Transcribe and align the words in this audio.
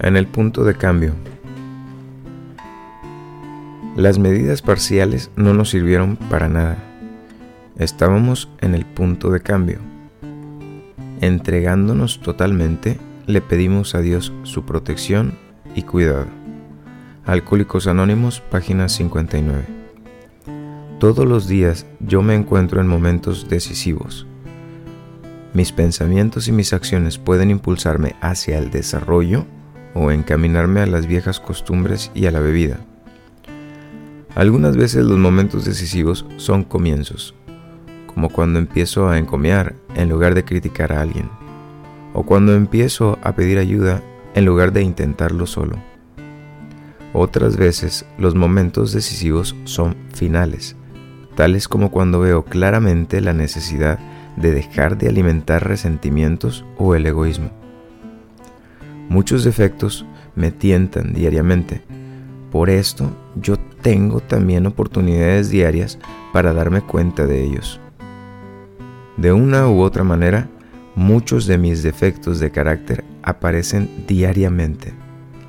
En 0.00 0.16
el 0.16 0.28
punto 0.28 0.62
de 0.62 0.74
cambio. 0.76 1.12
Las 3.96 4.20
medidas 4.20 4.62
parciales 4.62 5.32
no 5.34 5.54
nos 5.54 5.70
sirvieron 5.70 6.16
para 6.16 6.48
nada. 6.48 6.78
Estábamos 7.76 8.48
en 8.60 8.76
el 8.76 8.86
punto 8.86 9.32
de 9.32 9.40
cambio. 9.40 9.78
Entregándonos 11.20 12.20
totalmente, 12.20 12.96
le 13.26 13.40
pedimos 13.40 13.96
a 13.96 14.00
Dios 14.00 14.32
su 14.44 14.64
protección 14.64 15.32
y 15.74 15.82
cuidado. 15.82 16.26
Alcohólicos 17.26 17.88
Anónimos, 17.88 18.40
página 18.40 18.88
59. 18.88 19.64
Todos 21.00 21.26
los 21.26 21.48
días 21.48 21.86
yo 21.98 22.22
me 22.22 22.36
encuentro 22.36 22.80
en 22.80 22.86
momentos 22.86 23.48
decisivos. 23.48 24.28
Mis 25.54 25.72
pensamientos 25.72 26.46
y 26.46 26.52
mis 26.52 26.72
acciones 26.72 27.18
pueden 27.18 27.50
impulsarme 27.50 28.14
hacia 28.20 28.58
el 28.58 28.70
desarrollo 28.70 29.44
o 29.94 30.10
encaminarme 30.10 30.80
a 30.80 30.86
las 30.86 31.06
viejas 31.06 31.40
costumbres 31.40 32.10
y 32.14 32.26
a 32.26 32.30
la 32.30 32.40
bebida. 32.40 32.78
Algunas 34.34 34.76
veces 34.76 35.04
los 35.04 35.18
momentos 35.18 35.64
decisivos 35.64 36.24
son 36.36 36.62
comienzos, 36.64 37.34
como 38.06 38.28
cuando 38.28 38.58
empiezo 38.58 39.08
a 39.08 39.18
encomiar 39.18 39.74
en 39.94 40.08
lugar 40.08 40.34
de 40.34 40.44
criticar 40.44 40.92
a 40.92 41.00
alguien, 41.00 41.28
o 42.14 42.24
cuando 42.24 42.54
empiezo 42.54 43.18
a 43.22 43.32
pedir 43.34 43.58
ayuda 43.58 44.02
en 44.34 44.44
lugar 44.44 44.72
de 44.72 44.82
intentarlo 44.82 45.46
solo. 45.46 45.76
Otras 47.12 47.56
veces 47.56 48.04
los 48.18 48.34
momentos 48.34 48.92
decisivos 48.92 49.56
son 49.64 49.96
finales, 50.12 50.76
tales 51.34 51.66
como 51.66 51.90
cuando 51.90 52.20
veo 52.20 52.44
claramente 52.44 53.20
la 53.20 53.32
necesidad 53.32 53.98
de 54.36 54.52
dejar 54.52 54.98
de 54.98 55.08
alimentar 55.08 55.66
resentimientos 55.66 56.64
o 56.76 56.94
el 56.94 57.06
egoísmo. 57.06 57.50
Muchos 59.08 59.44
defectos 59.44 60.04
me 60.34 60.50
tientan 60.50 61.12
diariamente, 61.12 61.82
por 62.50 62.70
esto 62.70 63.10
yo 63.36 63.56
tengo 63.82 64.20
también 64.20 64.66
oportunidades 64.66 65.50
diarias 65.50 65.98
para 66.32 66.52
darme 66.52 66.80
cuenta 66.80 67.26
de 67.26 67.44
ellos. 67.44 67.80
De 69.16 69.32
una 69.32 69.68
u 69.68 69.80
otra 69.80 70.04
manera, 70.04 70.48
muchos 70.94 71.46
de 71.46 71.58
mis 71.58 71.82
defectos 71.82 72.40
de 72.40 72.50
carácter 72.50 73.04
aparecen 73.22 74.04
diariamente. 74.06 74.94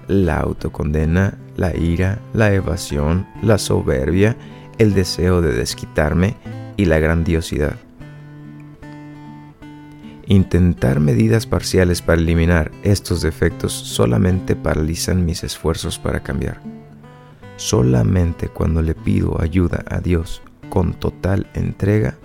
La 0.08 0.40
autocondena, 0.40 1.38
la 1.56 1.76
ira, 1.76 2.20
la 2.34 2.54
evasión, 2.54 3.28
la 3.42 3.58
soberbia, 3.58 4.36
el 4.78 4.94
deseo 4.94 5.42
de 5.42 5.54
desquitarme 5.54 6.36
y 6.78 6.86
la 6.86 7.00
grandiosidad. 7.00 7.76
Intentar 10.30 11.00
medidas 11.00 11.48
parciales 11.48 12.04
para 12.04 12.22
eliminar 12.22 12.70
estos 12.84 13.24
defectos 13.24 13.74
solamente 13.74 14.56
paralizan 14.56 15.26
mis 15.26 15.44
esfuerzos 15.44 15.98
para 15.98 16.20
cambiar. 16.20 16.62
Solamente 17.58 18.48
cuando 18.48 18.84
le 18.84 18.94
pido 18.94 19.42
ayuda 19.42 19.84
a 19.88 20.02
Dios 20.02 20.44
con 20.70 20.94
total 20.94 21.48
entrega, 21.56 22.20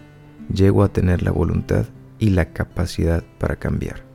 llego 0.53 0.85
a 0.85 0.93
tener 0.93 1.23
la 1.23 1.31
voluntad 1.31 1.87
y 2.19 2.29
la 2.29 2.53
capacidad 2.53 3.25
para 3.39 3.57
cambiar. 3.57 4.14